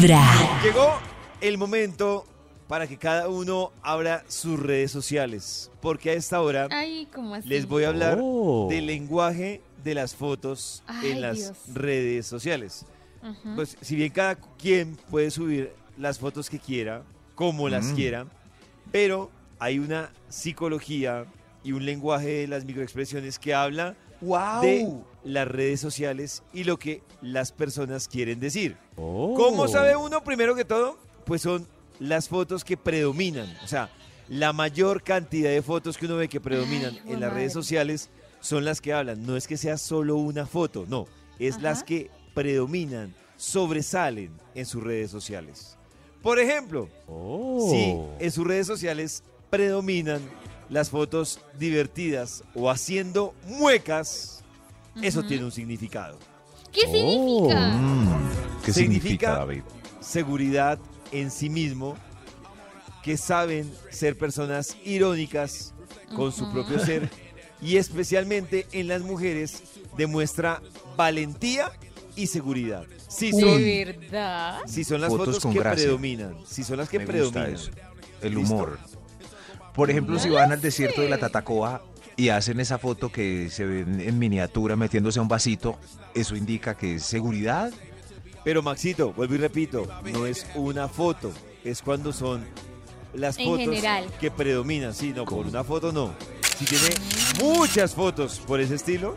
[0.00, 0.22] Vibra.
[0.62, 0.96] Llegó
[1.40, 2.24] el momento
[2.68, 7.48] para que cada uno abra sus redes sociales, porque a esta hora Ay, ¿cómo así?
[7.48, 8.68] les voy a hablar Oh.
[8.70, 11.56] del lenguaje de las fotos Ay, en las Dios.
[11.74, 12.84] redes sociales.
[13.56, 17.02] Pues si bien cada quien puede subir las fotos que quiera,
[17.34, 17.94] como las Mm.
[17.96, 18.26] quiera,
[18.92, 21.24] pero hay una psicología
[21.64, 24.62] y un lenguaje de las microexpresiones que habla ¡Wow!
[24.62, 24.88] de
[25.24, 28.76] las redes sociales y lo que las personas quieren decir.
[28.96, 29.34] Oh.
[29.36, 30.98] ¿Cómo sabe uno primero que todo?
[31.24, 31.66] Pues son
[31.98, 33.52] las fotos que predominan.
[33.64, 33.90] O sea,
[34.28, 38.10] la mayor cantidad de fotos que uno ve que predominan Ay, en las redes sociales
[38.40, 39.24] son las que hablan.
[39.26, 41.06] No es que sea solo una foto, no.
[41.38, 41.62] Es Ajá.
[41.62, 45.76] las que predominan, sobresalen en sus redes sociales.
[46.22, 47.68] Por ejemplo, Oh.
[47.70, 50.20] si en sus redes sociales predominan
[50.68, 54.42] las fotos divertidas o haciendo muecas,
[55.02, 56.18] eso tiene un significado.
[56.72, 56.92] ¿Qué Oh.
[57.48, 57.68] significa?
[57.70, 58.28] Mm,
[58.64, 59.62] ¿Qué Significa- significa, David?
[60.00, 60.78] seguridad
[61.12, 61.96] en sí mismo,
[63.02, 65.72] que saben ser personas irónicas
[66.14, 67.08] con su propio ser
[67.62, 69.62] y especialmente en las mujeres
[69.96, 70.60] demuestra
[70.96, 71.72] valentía
[72.16, 72.84] y seguridad.
[73.08, 74.58] Si son, ¿De verdad?
[74.66, 75.84] si son las Fotos fotos con que gracia.
[75.84, 77.54] predominan, si son las que Me gusta predominan.
[77.54, 77.70] eso.
[78.20, 78.54] El Listo.
[78.54, 78.78] humor.
[79.78, 81.82] Por ejemplo, si van al desierto de la Tatacoa
[82.16, 85.78] y hacen esa foto que se ven en miniatura metiéndose a un vasito,
[86.16, 87.70] eso indica que es seguridad.
[88.44, 91.30] Pero Maxito, vuelvo y repito, no es una foto,
[91.62, 92.44] es cuando son
[93.14, 94.06] las En fotos general.
[94.20, 94.92] que predominan.
[94.94, 96.12] Sí, no, por una foto no.
[96.58, 96.88] Si tiene
[97.40, 99.16] muchas fotos por ese estilo,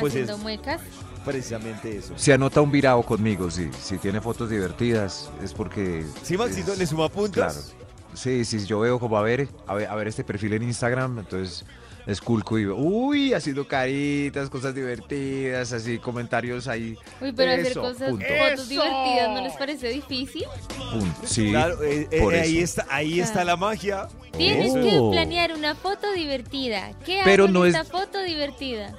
[0.00, 0.82] pues es Haciendo muecas.
[1.24, 2.12] precisamente eso.
[2.16, 3.70] Se anota un virado conmigo, sí.
[3.82, 6.04] Si tiene fotos divertidas, es porque.
[6.22, 7.32] Sí, Maxito, es- le suma puntos.
[7.32, 7.83] Claro.
[8.14, 11.18] Sí, sí, yo veo como a ver, a ver, a ver este perfil en Instagram,
[11.18, 11.64] entonces
[12.06, 16.96] esculco y veo, uy, haciendo caritas, cosas divertidas, así, comentarios ahí.
[17.20, 18.26] Uy, pero hacer Eso, cosas, punto.
[18.26, 20.44] fotos divertidas, ¿no les parece difícil?
[20.92, 21.20] Punto.
[21.26, 23.46] Sí, Claro, eh, eh, por ahí está, ahí está Claro.
[23.48, 24.08] la magia.
[24.36, 25.10] Tienes Oh.
[25.10, 26.90] que planear una foto divertida.
[27.06, 28.94] ¿Qué Pero hago no en es- esta foto divertida?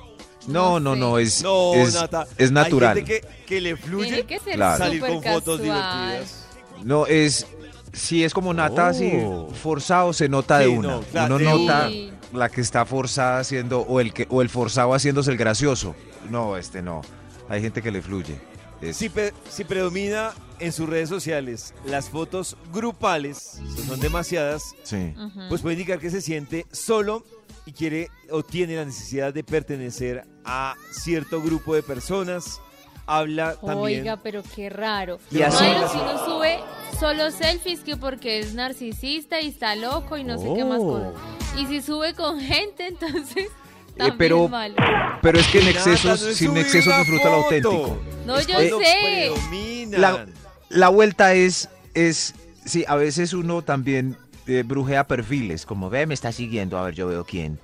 [0.48, 1.00] No, no, sé.
[1.00, 2.28] no, es, No, es, Nata.
[2.38, 2.98] es natural.
[2.98, 4.78] Hay gente que, que le fluye que ser Claro.
[4.84, 5.62] salir con fotos casual.
[5.62, 6.46] divertidas.
[6.84, 7.46] No, es,
[7.96, 9.50] si es como nata así, Oh.
[9.50, 10.88] forzado, se nota de una.
[10.90, 11.90] no, claro, Uno de nota
[12.34, 15.96] la que está forzada haciendo, o el, que, o el forzado haciéndose el gracioso.
[16.30, 17.02] No, este no.
[17.50, 18.40] Hay gente que le fluye.
[18.82, 25.14] Es- Si, pe- si predomina en sus redes sociales las fotos grupales, son demasiadas, sí.
[25.50, 27.24] Pues puede indicar que se siente solo
[27.66, 32.60] y quiere o tiene la necesidad de pertenecer a cierto grupo de personas.
[33.08, 34.00] Habla también.
[34.02, 35.20] Oiga, pero qué raro.
[35.30, 36.60] Y así- Bueno, si uno sube
[37.00, 40.88] solo selfies que porque es narcisista y está loco y no sé qué más Oh.
[40.88, 41.14] cosas.
[41.58, 44.76] Y si sube con gente, entonces Eh, también pero- malo.
[45.22, 47.98] Pero es que en excesos, no sin excesos disfruta lo auténtico.
[48.26, 49.32] No, Es yo sé.
[49.98, 50.26] La,
[50.70, 52.34] la vuelta es, es,
[52.66, 54.18] sí, a veces uno también
[54.48, 57.58] eh, brujea perfiles, como ve, me está siguiendo, a ver, yo veo quién.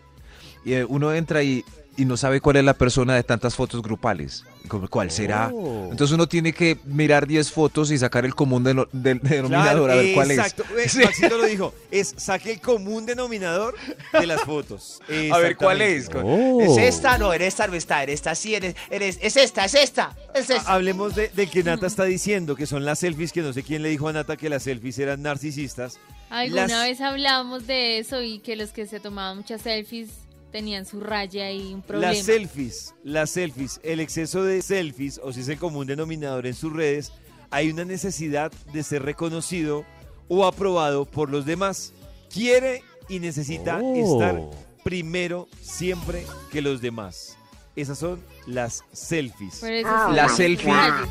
[0.64, 1.66] Y eh, uno entra y,
[1.98, 4.44] y no sabe cuál es la persona de tantas fotos grupales.
[4.90, 5.50] ¿Cuál será?
[5.54, 5.90] Oh.
[5.92, 10.14] Entonces uno tiene que mirar 10 fotos y sacar el común denominador Claro, a ver
[10.14, 10.64] cuál exacto.
[10.78, 10.94] Es.
[10.94, 11.00] Sí.
[11.04, 11.74] Maxito lo dijo.
[11.92, 13.76] Es saque el común denominador
[14.14, 15.02] de las fotos.
[15.32, 16.10] A ver cuál es.
[16.16, 16.62] Oh.
[16.62, 17.18] ¿Es esta?
[17.18, 19.74] No, en esta no está, en esta sí, en es, en es, es esta, es
[19.76, 20.72] esta, es esta.
[20.72, 23.82] Ha- Hablemos de, que Nata está diciendo, que son las selfies, que no sé quién
[23.84, 26.00] le dijo a Nata que las selfies eran narcisistas.
[26.30, 30.10] Alguna Las- vez hablamos de eso y que los que se tomaban muchas selfies
[30.52, 32.14] tenían su raya y un problema.
[32.14, 36.54] Las selfies, las selfies, el exceso de selfies, o si es el común denominador en
[36.54, 37.12] sus redes,
[37.50, 39.86] hay una necesidad de ser reconocido
[40.28, 41.94] o aprobado por los demás.
[42.32, 43.96] Quiere y necesita Oh.
[44.14, 44.42] estar
[44.84, 47.38] primero siempre que los demás.
[47.76, 49.64] Esas son las selfies.
[49.86, 51.08] Ah, La selfie-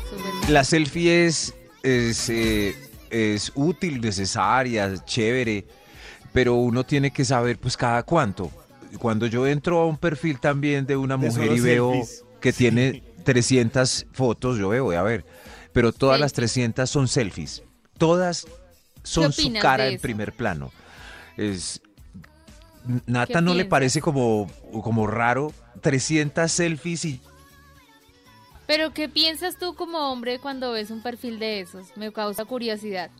[0.49, 1.53] La selfie es,
[1.83, 2.75] es, eh,
[3.09, 5.65] es útil, necesaria, chévere,
[6.33, 8.51] pero uno tiene que saber pues cada cuánto.
[8.99, 12.25] Cuando yo entro a un perfil también de una De mujer y veo selfies.
[12.39, 12.57] que Sí.
[12.59, 15.25] tiene 300 fotos, yo veo, voy a ver,
[15.73, 16.53] pero todas las Selfies.
[16.53, 17.63] 300 son selfies.
[17.97, 18.47] Todas
[19.03, 20.71] son su cara en primer plano.
[21.37, 21.81] Es
[23.05, 24.49] Nata ¿Qué no le parece como,
[24.83, 27.21] como raro 300 selfies y
[28.65, 31.95] Pero ¿qué piensas tú como hombre cuando ves un perfil de esos?
[31.95, 33.11] Me causa curiosidad.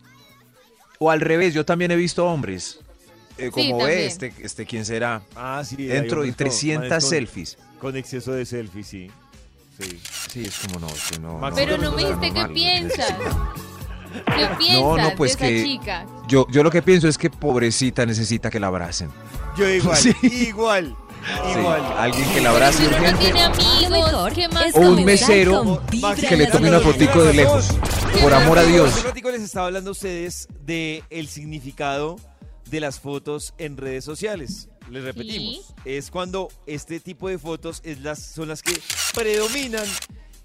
[0.98, 2.80] O al revés, yo también he visto hombres.
[3.38, 5.22] Eh, como ve este, este, ¿quién será?
[5.36, 5.76] Ah, sí.
[5.76, 7.58] Dentro de hombres con- 300 manes con- selfies.
[7.80, 9.10] Con exceso de selfies, sí.
[9.80, 10.00] Sí.
[10.30, 11.38] Sí, es como no, que no.
[11.38, 13.14] Max, Pero no no me es dijiste qué piensas.
[14.12, 16.06] ¿Qué piensas No, no, pues de esa que- chica?
[16.28, 19.10] Yo, yo lo que pienso es que pobrecita necesita que la abracen.
[19.56, 20.14] Yo igual, Sí.
[20.22, 20.94] igual.
[21.44, 21.80] Sí, Igual.
[21.98, 23.24] alguien que la abrace Si uno no urgente.
[23.24, 25.80] tiene amigos, ¿qué más es O un mesero
[26.28, 27.68] que le tome una fotico de lejos.
[28.20, 29.04] Por amor a Dios.
[29.06, 32.16] Hace les estaba hablando a ustedes de el significado
[32.72, 34.68] de las fotos en redes sociales.
[34.90, 38.72] Les repetimos, es cuando este tipo de fotos es las, son las que
[39.14, 39.84] predominan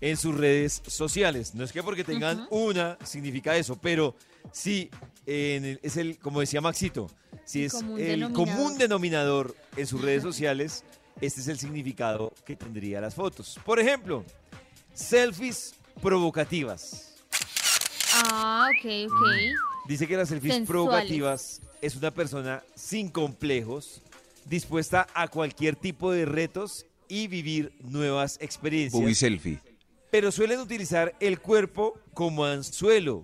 [0.01, 1.55] en sus redes sociales.
[1.55, 4.13] No es que porque tengan una significa eso, pero
[4.51, 4.89] sí
[5.25, 7.09] en el- es el, como decía Maxito,
[7.45, 8.33] si es común el denominador.
[8.55, 10.83] común denominador en sus redes sociales,
[11.21, 13.57] este es el significado que tendría las fotos.
[13.65, 14.23] Por ejemplo,
[14.93, 17.15] selfies provocativas.
[18.13, 19.27] Ah, ok, ok.
[19.87, 20.67] Dice que las selfies Sensuales.
[20.67, 24.01] provocativas es una persona sin complejos,
[24.45, 29.17] dispuesta a cualquier tipo de retos y vivir nuevas experiencias.
[29.17, 29.59] Selfie.
[30.11, 33.23] Pero suelen utilizar el cuerpo como anzuelo,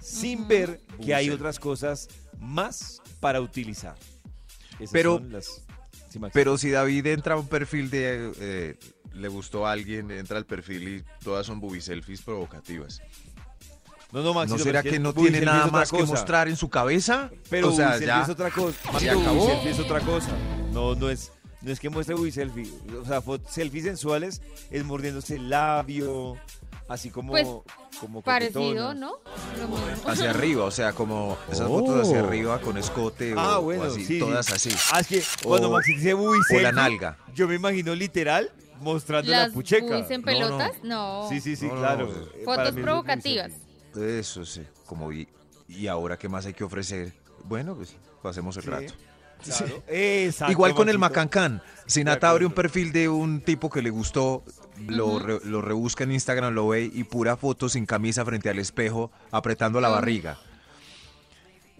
[0.00, 2.08] sin ver que hay otras cosas
[2.38, 3.96] más para utilizar.
[4.78, 5.62] Esas Pero- son las-
[6.10, 6.32] sí, Max.
[6.34, 8.32] Pero si David entra a un perfil de...
[8.40, 8.76] eh,
[9.14, 13.00] le gustó a alguien, entra al perfil y todas son booby selfies provocativas.
[14.12, 17.30] No, no, Maxito, ¿No será que no tiene nada más que mostrar en su cabeza?
[17.50, 18.22] Pero o sea, ya...
[18.22, 18.76] es otra cosa.
[18.82, 19.62] ¿Se Maxito, booby acabó?
[19.68, 20.30] es otra cosa.
[20.72, 22.70] No, no es, no es que muestre booby selfie.
[23.00, 24.40] O sea, selfies sensuales
[24.70, 26.36] es mordiéndose el labio,
[26.88, 27.46] así como, Pues,
[28.00, 28.94] como Parecido.
[28.94, 29.14] ¿no?
[30.06, 31.80] Hacia arriba, o sea, como esas Oh.
[31.80, 34.18] fotos hacia arriba con escote o- Ah, o, bueno, así, sí, sí.
[34.20, 34.70] todas así.
[34.92, 37.18] Ah, es que cuando O- Maxi dice o selfie, la nalga.
[37.34, 38.50] yo me imagino literal
[38.80, 39.98] mostrando Las la pucheca.
[39.98, 40.24] en No, no.
[40.24, 41.28] pelotas, no.
[41.28, 42.06] Sí, sí, sí, No, claro.
[42.06, 42.12] no.
[42.40, 43.50] Eh, Fotos provocativas.
[43.96, 45.28] Eso sí, como y,
[45.68, 47.12] y ahora qué más hay que ofrecer.
[47.44, 48.94] Bueno, pues pasemos el Sí, rato.
[49.44, 49.82] Claro.
[50.50, 50.98] Igual con el.
[50.98, 51.62] Macancán.
[51.86, 54.42] Si De Nata abre un perfil de un tipo que le gustó,
[54.88, 58.58] lo, re- lo rebusca en Instagram, lo ve y pura foto sin camisa frente al
[58.58, 60.38] espejo, apretando la barriga.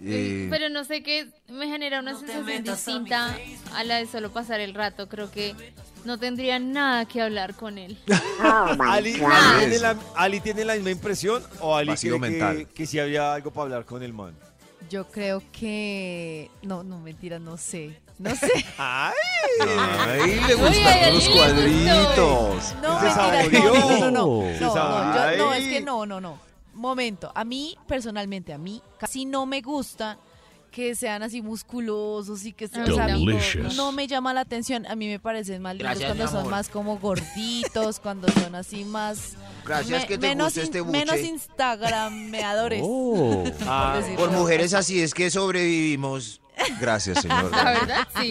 [0.00, 3.36] Eh, Pero no sé qué me genera una sensación distinta
[3.74, 5.08] a la de solo pasar el rato.
[5.08, 5.56] Creo que
[6.04, 7.98] no tendría nada que hablar con él.
[8.80, 9.30] Ali, God.
[9.30, 12.68] Ali tiene la, Ali tiene la misma impresión o Ali Vacío cree que, mental.
[12.68, 14.34] que si había algo para hablar con el man.
[14.88, 16.50] Yo creo que.
[16.62, 18.00] No, no, mentira, no sé.
[18.18, 18.50] No sé.
[18.78, 19.12] Ay,
[19.60, 22.74] Ay, le gustan los cuadritos.
[22.82, 23.62] No, mentira.
[23.62, 24.42] No, no, no.
[24.60, 26.38] No, no, es que no, no, no.
[26.74, 27.30] Momento.
[27.34, 30.18] A mí, personalmente, a mí casi no me gusta
[30.78, 32.88] que sean así musculosos y que sean.
[32.88, 33.08] o sea,
[33.74, 34.86] no me llama la atención.
[34.86, 38.84] A mí me parecen más lindos Gracias, cuando son más como gorditos, cuando son así
[38.84, 39.32] más.
[39.66, 40.96] Gracias me- que te menos, guste este buche.
[41.04, 42.80] menos instagrameadores.
[43.66, 46.40] Ah, por mujeres así es que sobrevivimos.
[46.80, 47.50] Gracias, señor.
[47.50, 48.30] La verdad, sí.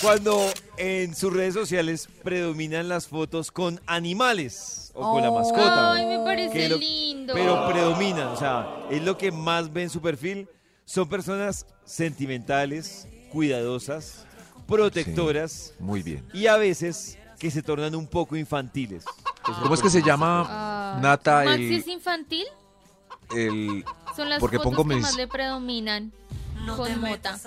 [0.00, 0.40] Cuando
[0.76, 5.40] en sus redes sociales predominan las fotos con animales o con la Oh.
[5.40, 5.92] mascota.
[5.94, 7.34] Ay, me parece lo- lindo.
[7.34, 10.48] Pero predominan, o sea, es lo que más ve en su perfil.
[10.88, 14.24] Son personas sentimentales, cuidadosas,
[14.66, 16.24] protectoras Muy bien.
[16.32, 19.04] y a veces que se tornan un poco infantiles.
[19.62, 22.44] ¿Cómo es que se llama, Ah, Nata, ¿Maxi el, es infantil?
[23.36, 23.84] el
[24.16, 26.10] Son las Porque fotos pongo que mis- más le predominan
[26.74, 27.38] con mota.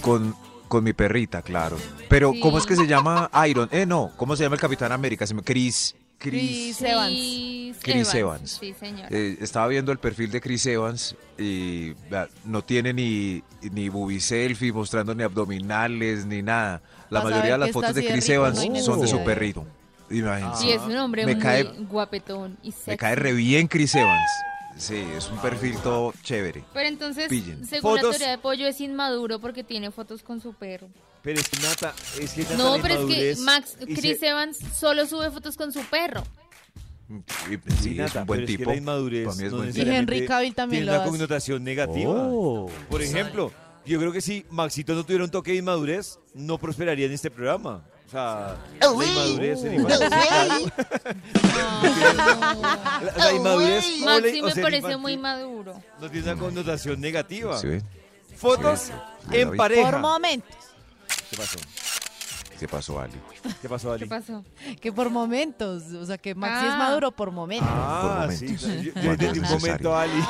[0.00, 0.36] con,
[0.68, 1.76] con mi perrita, claro?
[2.08, 2.38] Pero, Sí.
[2.40, 3.68] ¿cómo es que se llama Iron?
[3.72, 5.26] Eh, no, ¿cómo se llama el Capitán América?
[5.26, 5.96] Se me Chris.
[6.20, 6.82] Chris Chris.
[6.82, 7.78] Evans.
[7.82, 8.58] Chris, Evans.
[8.60, 9.06] Sí, señor.
[9.10, 14.20] Eh, estaba viendo el perfil de Chris Evans y vea, no tiene ni, ni booby
[14.20, 16.82] selfie mostrando ni abdominales ni nada.
[17.08, 19.66] La Vas mayoría de las fotos de Chris rico, Evans son de su perrito.
[20.10, 20.60] Imagínense.
[20.62, 22.90] Sí, es un hombre me muy cae- guapetón y sexy.
[22.90, 24.30] Me cae re bien Chris Evans.
[24.76, 26.64] Sí, es un perfil todo chévere.
[26.72, 27.66] Pero entonces, Pillen.
[27.66, 30.88] según la Fotos- teoría de Pollo, es inmaduro porque tiene fotos con su perro.
[31.22, 34.22] Pero es que Nata, es que Nata No, la pero es que Max, se- Chris
[34.22, 36.22] Evans solo sube fotos con su perro.
[37.08, 38.70] Sí, Sí, es Nata, un buen pero es que tipo.
[38.70, 39.90] la inmadurez Para mí es no buen Y tipo.
[39.90, 41.10] Henry Cavill también tiene lo una hace.
[41.10, 42.12] connotación negativa.
[42.14, 42.70] Oh.
[42.88, 43.52] Por ejemplo,
[43.84, 47.30] yo creo que si Maxito no tuviera un toque de inmadurez, no prosperaría en este
[47.30, 47.82] programa.
[48.06, 49.98] O sea, la inmadurez, el la,
[53.16, 55.80] la inmadurez Maxi o me infantil muy maduro.
[56.00, 57.58] no tiene una connotación negativa.
[57.58, 57.78] ¿Sí?
[58.36, 58.80] Fotos
[59.30, 59.90] Sí, en pareja.
[59.90, 60.56] Por momentos.
[61.30, 61.58] ¿Qué pasó?
[62.58, 63.14] ¿Qué pasó, Ali?
[63.62, 64.02] ¿Qué pasó, Ali?
[64.04, 64.44] ¿Qué pasó?
[64.80, 65.84] Que por momentos.
[65.94, 66.72] O sea, que Maxi Ah.
[66.72, 67.68] es maduro por momentos.
[67.70, 68.44] Ah, Por sí.
[68.46, 68.68] momentos.
[68.68, 69.96] Yo, yo Cuando entendí es un momento, necesario.
[69.96, 70.22] Ali.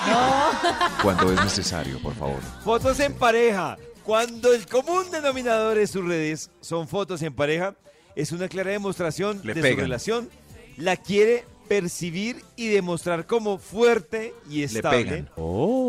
[1.03, 2.41] Cuando es necesario, por favor.
[2.65, 3.77] Fotos en pareja.
[4.05, 7.75] Cuando el común denominador de sus redes son fotos en pareja,
[8.15, 9.81] es una clara demostración Le de su pegan.
[9.81, 10.31] relación.
[10.77, 15.05] La quiere percibir y demostrar como fuerte y Le estable.
[15.05, 15.31] pegan.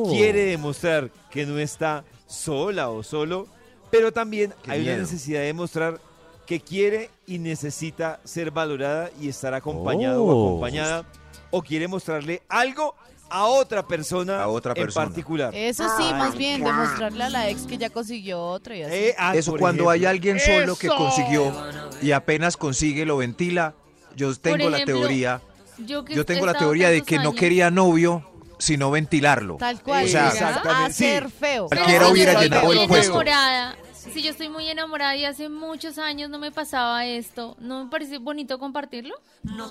[0.10, 3.48] Quiere demostrar que no está sola o solo,
[3.92, 6.00] pero también Qué hay una necesidad de demostrar
[6.46, 11.06] que quiere y necesita ser valorada y estar acompañado o acompañada,
[11.50, 12.96] o quiere mostrarle algo
[13.30, 15.06] a otra persona, A otra en persona.
[15.06, 15.56] particular.
[15.56, 18.94] Eso sí, más bien, demostrarle a la ex que ya consiguió otro y así.
[18.94, 21.54] Eh, ah, Eso cuando hay alguien solo que consiguió
[22.02, 23.74] y apenas consigue lo ventila.
[24.18, 25.42] Yo tengo la teoría,
[25.86, 29.56] Yo, que yo he tengo la teoría de que no quería novio, sino ventilarlo.
[29.56, 30.04] Tal cual.
[30.04, 31.06] O sea, sí.
[31.06, 31.68] hacer feo.
[31.70, 33.06] Pero Cualquiera si yo hubiera estoy llenado muy el puesto.
[33.22, 33.76] enamorada,
[34.14, 37.92] si yo estoy muy enamorada y hace muchos años no me pasaba esto, ¿no me
[37.92, 39.16] parece bonito compartirlo?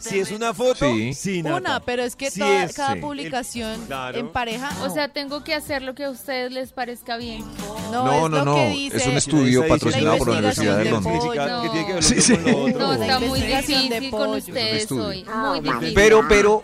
[0.00, 1.14] Si es una foto, Sí.
[1.14, 1.42] sí.
[1.42, 3.00] Una, pero es que Sí toda- es, cada sí.
[3.00, 4.18] publicación El- claro.
[4.18, 4.70] en pareja.
[4.82, 4.94] O no.
[4.94, 7.44] sea, tengo que hacer lo que a ustedes les parezca bien.
[7.92, 8.68] no, No, es no, no.
[8.70, 8.96] dice.
[8.98, 12.06] Es un estudio patrocinado por la Universidad de de Londres.
[12.06, 12.36] Sí, sí.
[12.78, 15.24] No, La está muy difícil con ustedes hoy.
[15.24, 15.92] Muy difícil.
[15.94, 16.62] Pero, pero,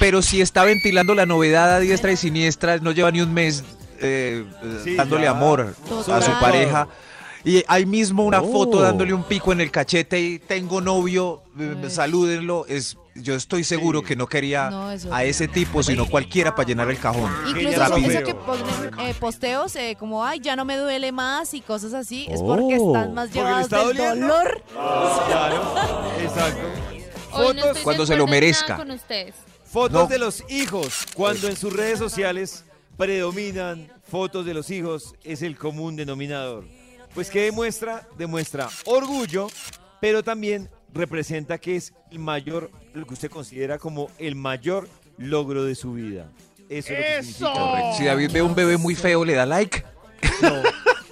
[0.00, 3.64] pero si está ventilando la novedad a diestra y siniestra, no lleva ni un mes
[4.00, 4.44] eh,
[4.84, 5.30] Sí, dándole ya.
[5.30, 5.74] amor
[6.12, 6.88] a su pareja.
[7.44, 8.50] Y hay mismo una Oh.
[8.52, 11.90] foto dándole un pico en el cachete y tengo novio, eh, Ay.
[11.90, 12.66] salúdenlo.
[12.66, 14.06] Es, yo estoy seguro Sí.
[14.06, 17.30] que no quería No, a ese tipo, sino cualquiera para llenar el cajón.
[17.46, 18.10] Incluso Rápido.
[18.10, 18.64] eso que ponen
[18.98, 22.74] eh, posteos eh, como, ay, ya no me duele más y cosas así, es porque
[22.74, 24.26] están más llevados está del doliendo.
[24.26, 24.62] dolor.
[25.28, 25.74] Claro,
[26.20, 26.62] exacto.
[27.32, 28.76] No Fotos, Cuando se lo merezca.
[28.76, 29.34] con ustedes.
[29.70, 30.06] fotos No.
[30.08, 31.04] de los hijos.
[31.14, 32.64] Cuando en sus redes sociales
[32.96, 36.64] predominan fotos de los hijos, es el común denominador.
[37.14, 38.06] Pues ¿qué demuestra?
[38.18, 39.48] Demuestra orgullo,
[40.00, 44.88] pero también representa que es el mayor, lo que usted considera como el mayor
[45.18, 46.30] logro de su vida.
[46.68, 47.92] Eso es lo que significa.
[47.96, 49.84] Si David ve un bebé muy feo, le da like.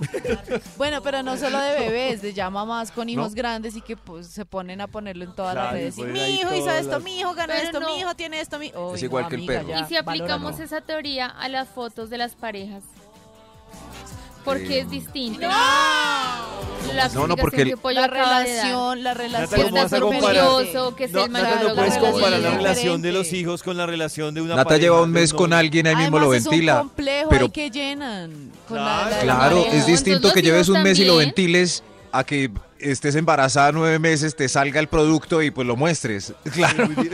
[0.76, 3.36] Bueno, pero no solo de bebés, de ya mamás con hijos ¿No?
[3.36, 5.96] grandes y que pues, se ponen a ponerlo en todas las Claro, redes.
[5.98, 7.88] Y, ponen mi hijo hizo esto, las- mi hijo ganó Pero esto, no.
[7.88, 9.68] mi hijo tiene esto, mi Uy, Es igual no, que el amiga, perro.
[9.68, 12.82] ya, y si aplicamos esa teoría a las fotos de las parejas,
[14.44, 15.40] porque Eh, es distinto.
[16.94, 20.44] La No, no, porque el- La de relación, la ¿cómo relación vas a es comparar?
[20.44, 23.62] orgulloso, que es No, el Nata, no puedes de comparar la relación de los hijos
[23.62, 24.82] con la relación de una Nata pareja.
[24.82, 26.72] lleva un de mes con alguien, ahí mismo lo ventila.
[26.74, 28.50] Es un complejo pero que llenan.
[28.68, 29.10] Con la- Claro.
[29.10, 33.16] la, la Claro, es distinto que lleves un mes y lo ventiles a que estés
[33.16, 36.32] embarazada nueve meses, te salga el producto y pues lo muestres.
[36.52, 36.88] Claro.
[36.96, 37.06] Pero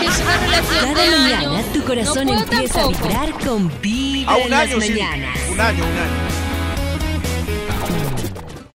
[0.00, 3.08] si es una relación de Cada mañana años, tu corazón no empieza a tampoco.
[3.08, 4.90] vibrar con Vibra A un en las año, sí.
[4.90, 5.38] mañanas.
[5.52, 6.29] Un año, un año.